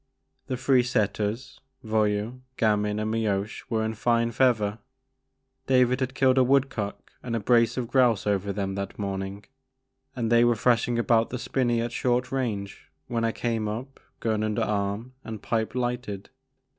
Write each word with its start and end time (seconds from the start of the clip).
The 0.47 0.57
three 0.57 0.81
setters, 0.81 1.59
Voyou, 1.83 2.39
Gamin, 2.57 2.99
and 2.99 3.11
Mioche 3.11 3.61
were 3.69 3.85
in 3.85 3.93
fine 3.93 4.31
feather,— 4.31 4.79
^David 5.67 5.99
had 5.99 6.15
killed 6.15 6.39
a 6.39 6.43
woodcock 6.43 7.11
and 7.21 7.35
a 7.35 7.39
brace 7.39 7.77
of 7.77 7.87
grouse 7.87 8.25
over 8.25 8.51
them 8.51 8.73
that 8.73 8.97
morning,— 8.97 9.45
and 10.15 10.31
they 10.31 10.43
were 10.43 10.55
thrashing 10.55 10.97
about 10.97 11.29
the 11.29 11.37
spinney 11.37 11.81
at 11.81 11.91
short 11.91 12.31
range 12.31 12.89
when 13.05 13.23
I 13.23 13.31
came 13.31 13.67
up, 13.67 13.99
gun 14.21 14.41
under 14.43 14.63
arm 14.63 15.13
and 15.23 15.39
pipe 15.39 15.75
lighted. 15.75 16.31